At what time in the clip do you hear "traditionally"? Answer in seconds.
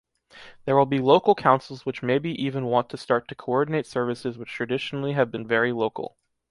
4.49-5.13